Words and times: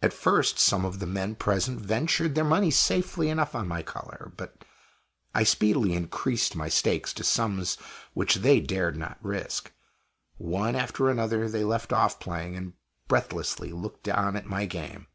At 0.00 0.14
first 0.14 0.58
some 0.58 0.86
of 0.86 1.00
the 1.00 1.06
men 1.06 1.34
present 1.34 1.80
ventured 1.82 2.34
their 2.34 2.44
money 2.46 2.70
safely 2.70 3.28
enough 3.28 3.54
on 3.54 3.68
my 3.68 3.82
color; 3.82 4.32
but 4.38 4.64
I 5.34 5.42
speedily 5.42 5.92
increased 5.92 6.56
my 6.56 6.70
stakes 6.70 7.12
to 7.12 7.22
sums 7.24 7.76
which 8.14 8.36
they 8.36 8.58
dared 8.60 8.96
not 8.96 9.18
risk. 9.22 9.70
One 10.38 10.74
after 10.74 11.10
another 11.10 11.46
they 11.46 11.62
left 11.62 11.92
off 11.92 12.18
playing, 12.18 12.56
and 12.56 12.72
breathlessly 13.06 13.70
looked 13.70 14.08
on 14.08 14.34
at 14.34 14.46
my 14.46 14.64
game. 14.64 15.08